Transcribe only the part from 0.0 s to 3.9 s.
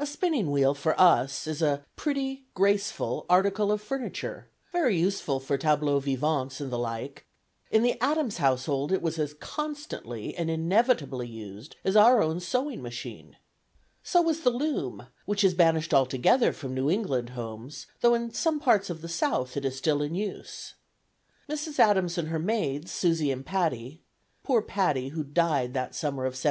A spinning wheel, for us, is a pretty, graceful article of